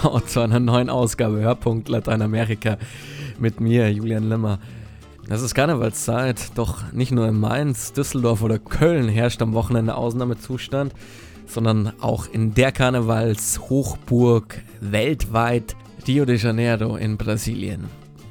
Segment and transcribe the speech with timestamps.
[0.00, 2.78] Ciao zu einer neuen Ausgabe Hörpunkt Lateinamerika
[3.40, 4.60] mit mir, Julian Limmer.
[5.28, 10.92] Es ist Karnevalszeit, doch nicht nur in Mainz, Düsseldorf oder Köln herrscht am Wochenende Ausnahmezustand,
[11.46, 15.74] sondern auch in der Karnevalshochburg weltweit
[16.06, 17.84] Rio de Janeiro in Brasilien.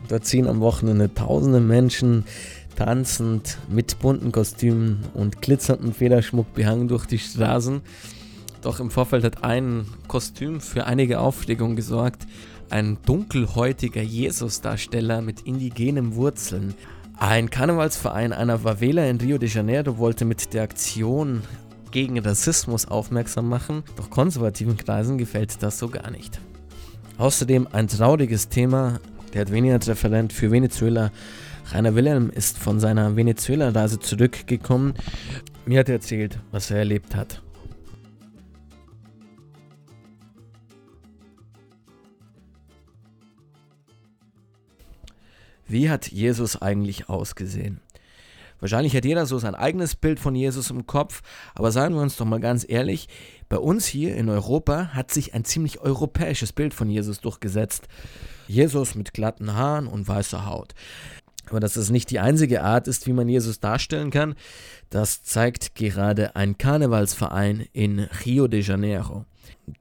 [0.08, 2.24] Dort ziehen am Wochenende tausende Menschen
[2.78, 7.82] tanzend mit bunten Kostümen und glitzernden Federschmuck behangen durch die Straßen.
[8.62, 12.28] Doch im Vorfeld hat ein Kostüm für einige Aufregung gesorgt.
[12.70, 16.74] Ein dunkelhäutiger Jesus-Darsteller mit indigenen Wurzeln.
[17.18, 21.42] Ein Karnevalsverein einer Favela in Rio de Janeiro wollte mit der Aktion
[21.92, 26.40] gegen Rassismus aufmerksam machen, doch konservativen Kreisen gefällt das so gar nicht.
[27.18, 29.00] Außerdem ein trauriges Thema,
[29.34, 31.12] der Adveniat-Referent für Venezuela
[31.72, 34.94] Rainer Wilhelm ist von seiner Venezuela-Reise zurückgekommen.
[35.66, 37.42] Mir hat er erzählt, was er erlebt hat.
[45.68, 47.82] Wie hat Jesus eigentlich ausgesehen?
[48.60, 51.22] Wahrscheinlich hat jeder so sein eigenes Bild von Jesus im Kopf,
[51.54, 53.08] aber sagen wir uns doch mal ganz ehrlich,
[53.50, 57.88] bei uns hier in Europa hat sich ein ziemlich europäisches Bild von Jesus durchgesetzt.
[58.48, 60.74] Jesus mit glatten Haaren und weißer Haut.
[61.50, 64.36] Aber dass es nicht die einzige Art ist, wie man Jesus darstellen kann,
[64.90, 69.26] das zeigt gerade ein Karnevalsverein in Rio de Janeiro.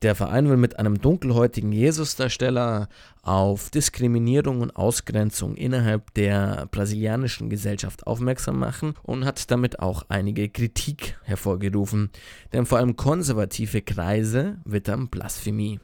[0.03, 2.89] Der Verein will mit einem dunkelhäutigen Jesusdarsteller
[3.23, 10.49] auf Diskriminierung und Ausgrenzung innerhalb der brasilianischen Gesellschaft aufmerksam machen und hat damit auch einige
[10.49, 12.11] Kritik hervorgerufen,
[12.53, 15.81] denn vor allem konservative Kreise wittern Blasphemie.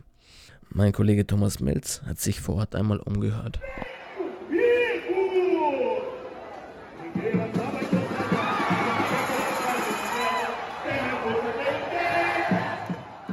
[0.71, 3.61] Mein Kollege Thomas Milz hat sich vor Ort einmal umgehört.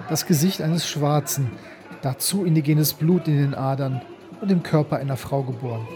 [0.10, 1.52] Das Gesicht eines Schwarzen,
[2.02, 4.02] dazu indigenes Blut in den Adern
[4.42, 5.88] und im Körper einer Frau geboren.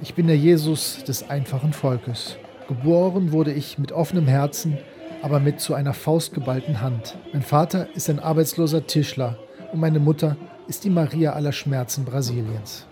[0.00, 2.36] Ich bin der Jesus des einfachen Volkes.
[2.66, 4.78] Geboren wurde ich mit offenem Herzen,
[5.22, 7.18] aber mit zu einer faustgeballten Hand.
[7.32, 9.36] Mein Vater ist ein arbeitsloser Tischler
[9.72, 12.86] und meine Mutter ist die Maria aller Schmerzen Brasiliens.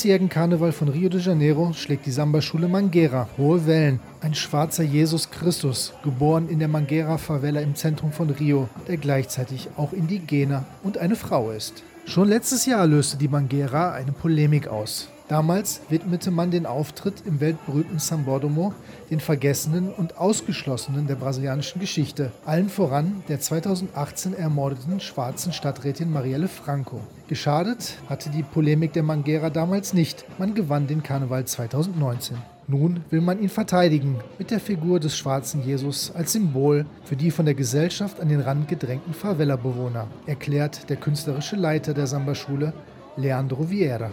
[0.00, 4.00] Diesjährigen Karneval von Rio de Janeiro schlägt die Samba-Schule Manguera hohe Wellen.
[4.22, 9.92] Ein schwarzer Jesus Christus, geboren in der Manguera-Favela im Zentrum von Rio, der gleichzeitig auch
[9.92, 11.82] Indigener und eine Frau ist.
[12.06, 15.08] Schon letztes Jahr löste die Manguera eine Polemik aus.
[15.30, 18.72] Damals widmete man den Auftritt im weltberühmten Sambódromo
[19.10, 26.48] den Vergessenen und Ausgeschlossenen der brasilianischen Geschichte, allen voran der 2018 ermordeten schwarzen Stadträtin Marielle
[26.48, 27.00] Franco.
[27.28, 32.36] Geschadet hatte die Polemik der Manguera damals nicht, man gewann den Karneval 2019.
[32.66, 37.30] Nun will man ihn verteidigen mit der Figur des schwarzen Jesus als Symbol für die
[37.30, 42.72] von der Gesellschaft an den Rand gedrängten Favela-Bewohner, erklärt der künstlerische Leiter der Samba-Schule,
[43.16, 44.10] Leandro Vieira.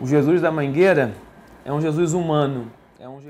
[0.00, 1.12] O Jesus da Mangueira
[1.64, 2.66] é um Jesus humano.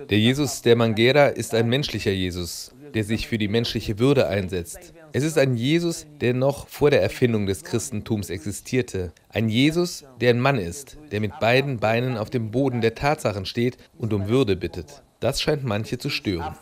[0.09, 4.93] Der Jesus der Mangueira ist ein menschlicher Jesus, der sich für die menschliche Würde einsetzt.
[5.13, 9.13] Es ist ein Jesus, der noch vor der Erfindung des Christentums existierte.
[9.29, 13.45] Ein Jesus, der ein Mann ist, der mit beiden Beinen auf dem Boden der Tatsachen
[13.45, 15.03] steht und um Würde bittet.
[15.21, 16.55] Das scheint manche zu stören.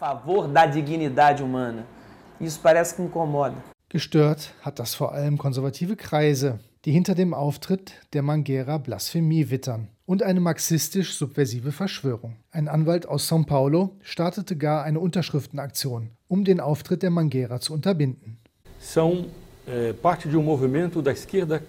[3.89, 9.89] Gestört hat das vor allem konservative Kreise, die hinter dem Auftritt der Manguera Blasphemie wittern
[10.07, 12.37] und eine marxistisch-subversive Verschwörung.
[12.51, 17.75] Ein Anwalt aus São Paulo startete gar eine Unterschriftenaktion, um den Auftritt der Manguera zu
[17.75, 18.39] unterbinden.
[18.81, 19.27] São
[19.67, 21.61] eh, parte de um movimento da esquerda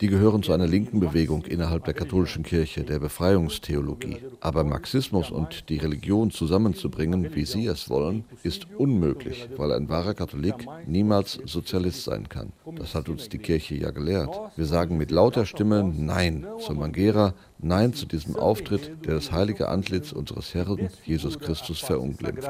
[0.00, 4.18] die gehören zu einer linken Bewegung innerhalb der katholischen Kirche, der Befreiungstheologie.
[4.40, 10.14] Aber Marxismus und die Religion zusammenzubringen, wie sie es wollen, ist unmöglich, weil ein wahrer
[10.14, 12.52] Katholik niemals Sozialist sein kann.
[12.76, 14.34] Das hat uns die Kirche ja gelehrt.
[14.56, 19.68] Wir sagen mit lauter Stimme Nein zur Mangera, Nein zu diesem Auftritt, der das heilige
[19.68, 22.48] Antlitz unseres Herrn Jesus Christus verunglimpft.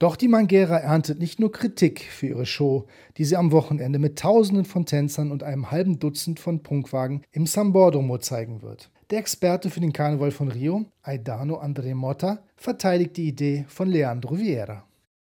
[0.00, 2.86] Doch die Manguera erntet nicht nur Kritik für ihre Show,
[3.18, 7.44] die sie am Wochenende mit Tausenden von Tänzern und einem halben Dutzend von Prunkwagen im
[7.44, 8.90] Sambódromo zeigen wird.
[9.10, 14.38] Der Experte für den Karneval von Rio, Aidano André Motta, verteidigt die Idee von Leandro
[14.38, 14.84] Vieira.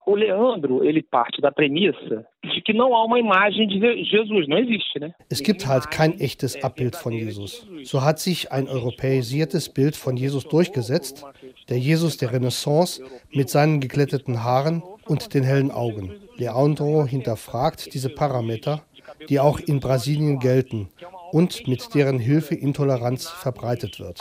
[0.07, 2.25] O Leandro, ele parte da premissa
[2.71, 5.13] que não há uma imagem de Jesus, não existe, né?
[5.29, 7.67] Es gibt halt kein echtes Abbild von Jesus.
[7.83, 11.27] So hat sich ein europäisiertes Bild von Jesus durchgesetzt,
[11.69, 13.03] der Jesus der Renaissance
[13.33, 16.15] mit seinen geglätteten Haaren und den hellen Augen.
[16.37, 18.83] Leandro hinterfragt diese Parameter,
[19.29, 20.89] die auch in Brasilien gelten
[21.33, 24.21] und mit deren Hilfe Intoleranz verbreitet wird.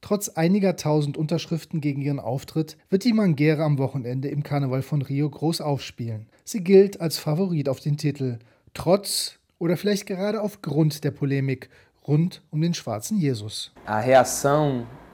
[0.00, 5.02] Trotz einiger tausend Unterschriften gegen ihren Auftritt wird die Manguera am Wochenende im Karneval von
[5.02, 6.26] Rio groß aufspielen.
[6.44, 8.38] Sie gilt als Favorit auf den Titel,
[8.74, 11.70] trotz oder vielleicht gerade aufgrund der Polemik
[12.06, 13.72] rund um den schwarzen Jesus.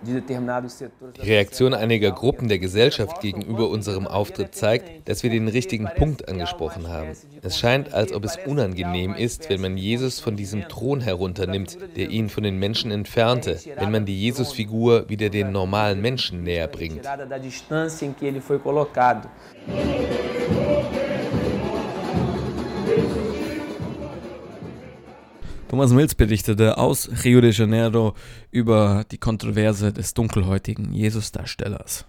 [0.05, 6.29] Die Reaktion einiger Gruppen der Gesellschaft gegenüber unserem Auftritt zeigt, dass wir den richtigen Punkt
[6.29, 7.13] angesprochen haben.
[7.43, 12.11] Es scheint, als ob es unangenehm ist, wenn man Jesus von diesem Thron herunternimmt, der
[12.11, 17.03] ihn von den Menschen entfernte, wenn man die Jesusfigur wieder den normalen Menschen näher bringt.
[25.73, 28.15] Thomas Mills berichtete aus Rio de Janeiro
[28.51, 32.05] über die Kontroverse des dunkelhäutigen Jesusdarstellers.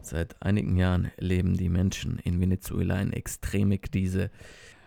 [0.00, 4.30] Seit einigen Jahren erleben die Menschen in Venezuela eine extreme Krise.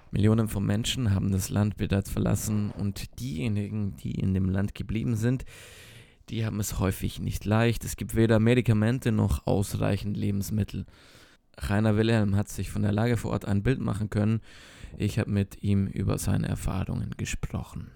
[0.09, 5.15] Millionen von Menschen haben das Land bereits verlassen und diejenigen, die in dem Land geblieben
[5.15, 5.45] sind,
[6.29, 7.83] die haben es häufig nicht leicht.
[7.83, 10.85] Es gibt weder Medikamente noch ausreichend Lebensmittel.
[11.57, 14.41] Rainer Wilhelm hat sich von der Lage vor Ort ein Bild machen können.
[14.97, 17.91] Ich habe mit ihm über seine Erfahrungen gesprochen.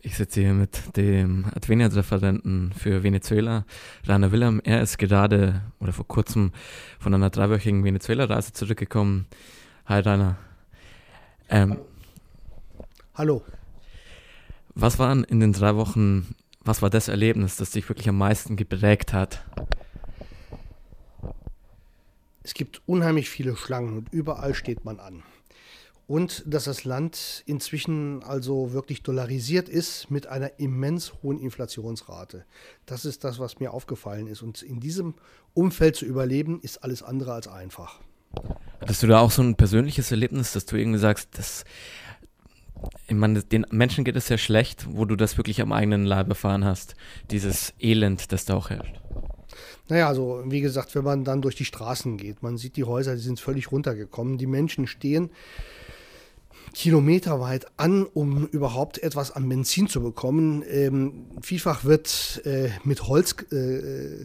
[0.00, 3.64] Ich sitze hier mit dem Adveniat-Referenten für Venezuela,
[4.06, 4.60] Rainer Wilhelm.
[4.62, 6.52] Er ist gerade oder vor kurzem
[7.00, 9.26] von einer dreiwöchigen Venezuela-Reise zurückgekommen.
[9.86, 10.36] Hi Rainer.
[11.48, 11.78] Ähm,
[13.14, 13.42] Hallo.
[14.74, 16.36] Was waren in den drei Wochen
[16.68, 19.42] was war das Erlebnis, das dich wirklich am meisten geprägt hat?
[22.42, 25.22] Es gibt unheimlich viele Schlangen und überall steht man an.
[26.06, 32.44] Und dass das Land inzwischen also wirklich dollarisiert ist mit einer immens hohen Inflationsrate.
[32.86, 34.42] Das ist das, was mir aufgefallen ist.
[34.42, 35.14] Und in diesem
[35.54, 38.00] Umfeld zu überleben, ist alles andere als einfach.
[38.80, 41.64] Hattest du da auch so ein persönliches Erlebnis, dass du irgendwie sagst, das
[43.06, 46.28] ich meine, den Menschen geht es sehr schlecht, wo du das wirklich am eigenen Leib
[46.28, 46.94] erfahren hast,
[47.30, 49.00] dieses Elend, das da auch herrscht.
[49.88, 53.14] Naja, also wie gesagt, wenn man dann durch die Straßen geht, man sieht die Häuser,
[53.14, 55.30] die sind völlig runtergekommen, die Menschen stehen
[56.74, 60.62] kilometerweit an, um überhaupt etwas an Benzin zu bekommen.
[60.68, 64.22] Ähm, vielfach wird äh, mit Holz äh,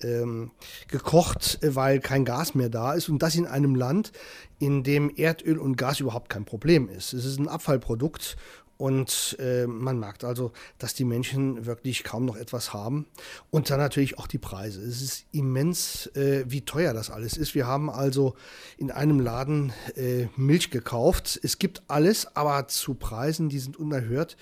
[0.00, 0.48] äh,
[0.88, 4.12] gekocht, weil kein Gas mehr da ist und das in einem Land,
[4.58, 7.12] in dem Erdöl und Gas überhaupt kein Problem ist.
[7.12, 8.36] Es ist ein Abfallprodukt
[8.82, 13.06] und äh, man merkt also, dass die Menschen wirklich kaum noch etwas haben.
[13.48, 14.80] Und dann natürlich auch die Preise.
[14.80, 17.54] Es ist immens, äh, wie teuer das alles ist.
[17.54, 18.34] Wir haben also
[18.78, 21.38] in einem Laden äh, Milch gekauft.
[21.44, 24.36] Es gibt alles, aber zu Preisen, die sind unerhört.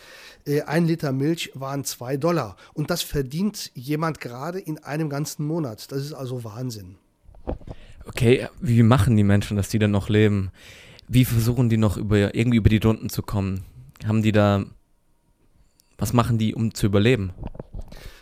[0.47, 2.57] Äh, ein Liter Milch waren zwei Dollar.
[2.73, 5.93] Und das verdient jemand gerade in einem ganzen Monat.
[5.93, 6.97] Das ist also Wahnsinn.
[8.07, 10.51] Okay, wie machen die Menschen, dass die dann noch leben?
[11.09, 13.67] Wie versuchen die noch über, irgendwie über die Runden zu kommen?
[14.07, 14.65] Haben die da,
[15.99, 17.33] was machen die, um zu überleben?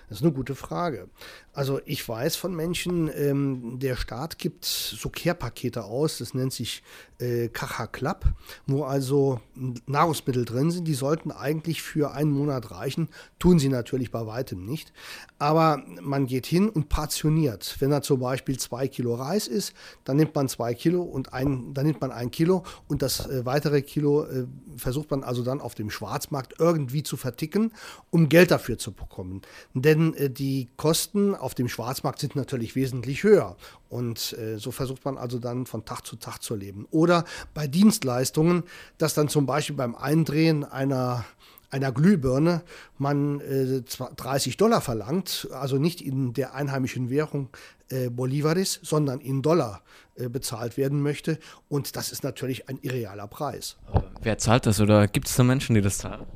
[0.08, 1.08] Das ist eine gute Frage.
[1.52, 6.82] Also ich weiß von Menschen, ähm, der Staat gibt so Care-Pakete aus, das nennt sich
[7.18, 8.24] äh, Kacha Club,
[8.66, 9.40] wo also
[9.86, 13.08] Nahrungsmittel drin sind, die sollten eigentlich für einen Monat reichen,
[13.38, 14.92] tun sie natürlich bei weitem nicht.
[15.38, 17.76] Aber man geht hin und portioniert.
[17.80, 19.72] Wenn da zum Beispiel zwei Kilo Reis ist,
[20.04, 23.44] dann nimmt man zwei Kilo und ein, dann nimmt man ein Kilo und das äh,
[23.44, 24.46] weitere Kilo äh,
[24.76, 27.72] versucht man also dann auf dem Schwarzmarkt irgendwie zu verticken,
[28.10, 29.42] um Geld dafür zu bekommen.
[29.74, 33.56] Denn äh, die Kosten auf dem Schwarzmarkt sind natürlich wesentlich höher.
[33.88, 36.86] Und äh, so versucht man also dann von Tag zu Tag zu leben.
[36.90, 38.64] Oder bei Dienstleistungen,
[38.98, 41.24] dass dann zum Beispiel beim Eindrehen einer
[41.70, 42.62] einer Glühbirne
[42.96, 47.50] man äh, 30 Dollar verlangt, also nicht in der einheimischen Währung
[47.90, 49.82] äh, Bolivares, sondern in Dollar
[50.16, 51.38] äh, bezahlt werden möchte.
[51.68, 53.76] Und das ist natürlich ein irrealer Preis.
[54.22, 56.26] Wer zahlt das oder gibt es da Menschen, die das zahlen?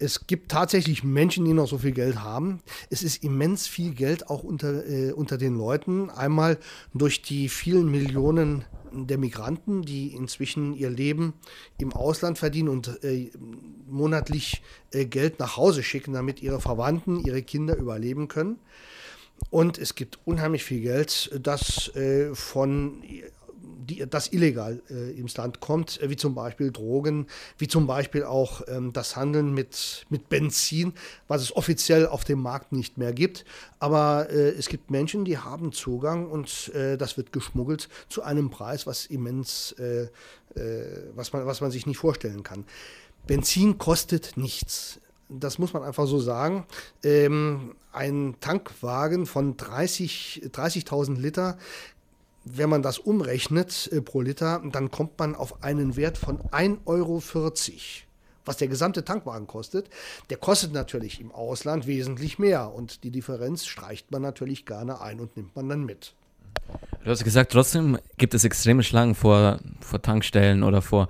[0.00, 2.60] Es gibt tatsächlich Menschen, die noch so viel Geld haben.
[2.88, 6.10] Es ist immens viel Geld auch unter, äh, unter den Leuten.
[6.10, 6.58] Einmal
[6.94, 11.34] durch die vielen Millionen der Migranten, die inzwischen ihr Leben
[11.78, 13.30] im Ausland verdienen und äh,
[13.86, 18.58] monatlich äh, Geld nach Hause schicken, damit ihre Verwandten, ihre Kinder überleben können.
[19.50, 23.02] Und es gibt unheimlich viel Geld, das äh, von
[23.80, 27.26] die, das illegal äh, ins Land kommt, äh, wie zum Beispiel Drogen,
[27.58, 30.92] wie zum Beispiel auch ähm, das Handeln mit, mit Benzin,
[31.28, 33.44] was es offiziell auf dem Markt nicht mehr gibt.
[33.78, 38.50] Aber äh, es gibt Menschen, die haben Zugang und äh, das wird geschmuggelt zu einem
[38.50, 40.08] Preis, was immens, äh,
[40.54, 42.64] äh, was, man, was man sich nicht vorstellen kann.
[43.26, 45.00] Benzin kostet nichts.
[45.28, 46.66] Das muss man einfach so sagen.
[47.04, 51.56] Ähm, ein Tankwagen von 30.000 30 Liter
[52.44, 56.78] wenn man das umrechnet äh, pro Liter, dann kommt man auf einen Wert von 1,40
[56.86, 57.22] Euro,
[58.44, 59.90] was der gesamte Tankwagen kostet.
[60.30, 65.20] Der kostet natürlich im Ausland wesentlich mehr und die Differenz streicht man natürlich gerne ein
[65.20, 66.14] und nimmt man dann mit.
[67.04, 71.08] Du hast gesagt, trotzdem gibt es extreme Schlangen vor, vor Tankstellen oder vor.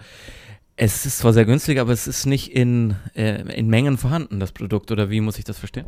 [0.83, 4.53] Es ist zwar sehr günstig, aber es ist nicht in, äh, in Mengen vorhanden, das
[4.53, 5.85] Produkt, oder wie muss ich das verstehen?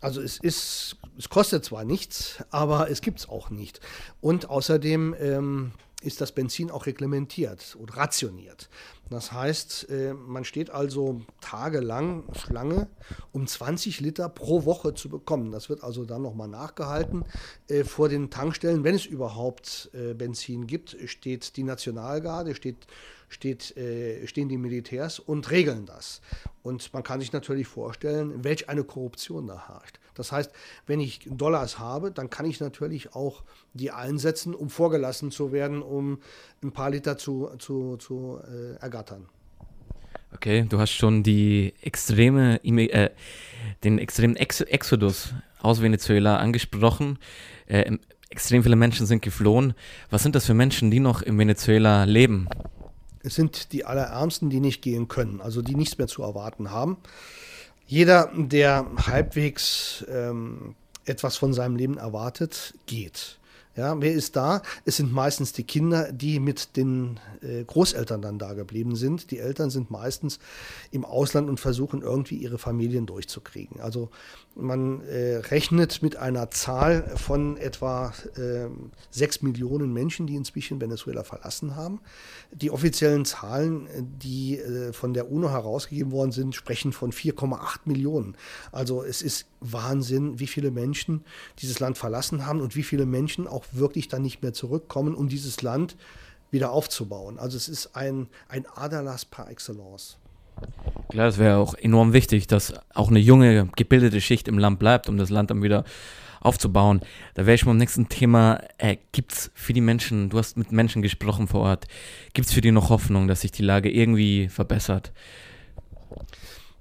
[0.00, 3.80] Also es ist, es kostet zwar nichts, aber es gibt es auch nicht.
[4.20, 8.68] Und außerdem ähm, ist das Benzin auch reglementiert und rationiert.
[9.10, 12.88] Das heißt, äh, man steht also tagelang Schlange,
[13.32, 15.52] um 20 Liter pro Woche zu bekommen.
[15.52, 17.24] Das wird also dann nochmal nachgehalten
[17.68, 18.84] äh, vor den Tankstellen.
[18.84, 22.86] Wenn es überhaupt äh, Benzin gibt, steht die Nationalgarde, steht,
[23.28, 23.74] steht,
[24.26, 26.20] stehen die Militärs und regeln das.
[26.62, 29.98] Und man kann sich natürlich vorstellen, welch eine Korruption da herrscht.
[30.14, 30.50] Das heißt,
[30.86, 33.42] wenn ich Dollars habe, dann kann ich natürlich auch
[33.72, 36.18] die einsetzen, um vorgelassen zu werden, um
[36.62, 39.28] ein paar Liter zu, zu, zu äh, ergattern.
[40.34, 43.10] Okay, du hast schon die extreme, äh,
[43.84, 47.18] den extremen Ex Exodus aus Venezuela angesprochen.
[47.66, 47.98] Äh,
[48.30, 49.74] extrem viele Menschen sind geflohen.
[50.10, 52.48] Was sind das für Menschen, die noch in Venezuela leben?
[53.22, 56.96] Es sind die Allerärmsten, die nicht gehen können, also die nichts mehr zu erwarten haben.
[57.86, 60.74] Jeder, der halbwegs ähm,
[61.04, 63.38] etwas von seinem Leben erwartet, geht.
[63.74, 64.60] Ja, wer ist da?
[64.84, 69.30] Es sind meistens die Kinder, die mit den äh, Großeltern dann da geblieben sind.
[69.30, 70.38] Die Eltern sind meistens
[70.90, 73.80] im Ausland und versuchen irgendwie ihre Familien durchzukriegen.
[73.80, 74.10] Also
[74.54, 78.68] man äh, rechnet mit einer Zahl von etwa äh,
[79.10, 82.00] sechs Millionen Menschen, die inzwischen Venezuela verlassen haben.
[82.52, 83.88] Die offiziellen Zahlen,
[84.22, 88.36] die äh, von der UNO herausgegeben worden sind, sprechen von 4,8 Millionen.
[88.70, 91.24] Also es ist Wahnsinn, wie viele Menschen
[91.58, 95.28] dieses Land verlassen haben und wie viele Menschen auch wirklich dann nicht mehr zurückkommen, um
[95.28, 95.96] dieses Land
[96.50, 97.38] wieder aufzubauen.
[97.38, 100.18] Also es ist ein, ein Aderlass par excellence.
[101.08, 105.08] Klar, es wäre auch enorm wichtig, dass auch eine junge, gebildete Schicht im Land bleibt,
[105.08, 105.84] um das Land dann wieder
[106.40, 107.00] aufzubauen.
[107.34, 108.60] Da wäre ich am nächsten Thema.
[108.78, 111.86] Äh, gibt es für die Menschen, du hast mit Menschen gesprochen vor Ort,
[112.34, 115.12] gibt es für die noch Hoffnung, dass sich die Lage irgendwie verbessert?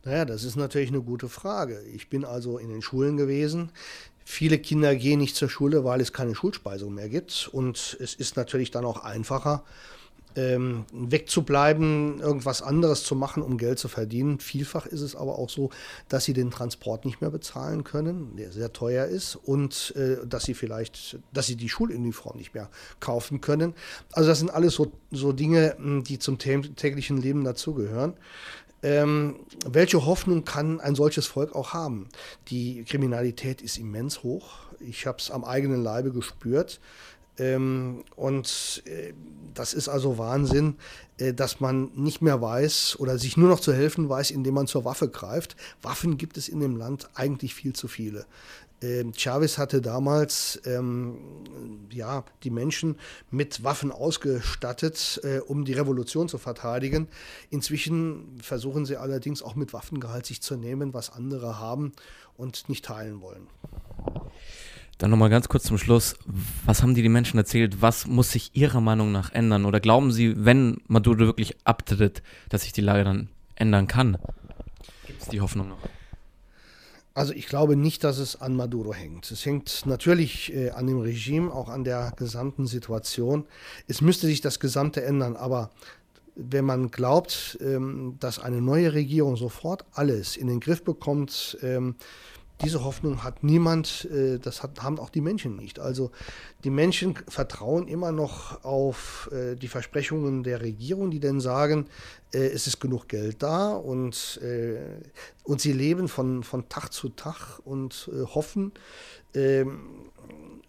[0.03, 1.81] Naja, das ist natürlich eine gute Frage.
[1.93, 3.71] Ich bin also in den Schulen gewesen.
[4.23, 7.49] Viele Kinder gehen nicht zur Schule, weil es keine Schulspeisung mehr gibt.
[7.51, 9.63] Und es ist natürlich dann auch einfacher,
[10.35, 14.39] ähm, wegzubleiben, irgendwas anderes zu machen, um Geld zu verdienen.
[14.39, 15.69] Vielfach ist es aber auch so,
[16.07, 20.43] dass sie den Transport nicht mehr bezahlen können, der sehr teuer ist, und äh, dass
[20.45, 23.73] sie vielleicht, dass sie die Schuluniform nicht mehr kaufen können.
[24.13, 28.13] Also das sind alles so, so Dinge, hm, die zum täglichen Leben dazugehören.
[28.83, 29.35] Ähm,
[29.65, 32.07] welche Hoffnung kann ein solches Volk auch haben?
[32.47, 34.49] Die Kriminalität ist immens hoch.
[34.79, 36.79] Ich habe es am eigenen Leibe gespürt.
[37.37, 39.13] Ähm, und äh,
[39.53, 40.75] das ist also Wahnsinn,
[41.17, 44.67] äh, dass man nicht mehr weiß oder sich nur noch zu helfen weiß, indem man
[44.67, 45.55] zur Waffe greift.
[45.81, 48.25] Waffen gibt es in dem Land eigentlich viel zu viele.
[48.81, 51.17] Ähm, Chavez hatte damals ähm,
[51.91, 52.97] ja, die Menschen
[53.29, 57.07] mit Waffen ausgestattet, äh, um die Revolution zu verteidigen.
[57.49, 61.91] Inzwischen versuchen sie allerdings auch mit Waffengehalt sich zu nehmen, was andere haben
[62.37, 63.47] und nicht teilen wollen.
[64.97, 66.15] Dann nochmal ganz kurz zum Schluss.
[66.65, 67.81] Was haben die, die Menschen erzählt?
[67.81, 69.65] Was muss sich Ihrer Meinung nach ändern?
[69.65, 74.17] Oder glauben Sie, wenn Maduro wirklich abtritt, dass sich die Lage dann ändern kann?
[75.07, 75.79] Gibt es die Hoffnung noch?
[77.13, 79.29] Also ich glaube nicht, dass es an Maduro hängt.
[79.31, 83.45] Es hängt natürlich äh, an dem Regime, auch an der gesamten Situation.
[83.87, 85.71] Es müsste sich das Gesamte ändern, aber
[86.35, 91.95] wenn man glaubt, ähm, dass eine neue Regierung sofort alles in den Griff bekommt, ähm,
[92.63, 95.79] diese Hoffnung hat niemand, äh, das hat, haben auch die Menschen nicht.
[95.79, 96.11] Also
[96.63, 101.87] die Menschen vertrauen immer noch auf äh, die Versprechungen der Regierung, die dann sagen,
[102.33, 104.39] äh, es ist genug Geld da und,
[105.43, 108.71] und sie leben von, von Tag zu Tag und hoffen,
[109.33, 110.09] ähm,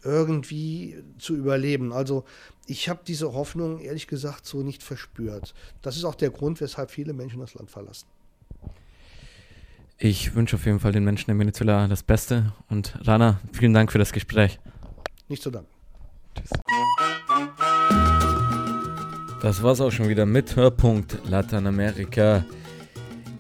[0.02, 1.92] irgendwie zu überleben.
[1.92, 2.24] Also
[2.66, 5.54] ich habe diese Hoffnung ehrlich gesagt so nicht verspürt.
[5.80, 8.06] Das ist auch der Grund, weshalb viele Menschen das Land verlassen.
[10.04, 13.92] Ich wünsche auf jeden Fall den Menschen in Venezuela das Beste und Rana, vielen Dank
[13.92, 14.58] für das Gespräch.
[15.28, 15.70] Nicht zu danken.
[16.34, 16.50] Tschüss.
[19.40, 22.44] Das war's auch schon wieder mit Hörpunkt Lateinamerika.